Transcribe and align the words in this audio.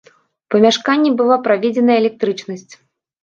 У 0.45 0.53
памяшканне 0.53 1.11
была 1.19 1.37
праведзеная 1.47 1.97
электрычнасць. 2.03 2.73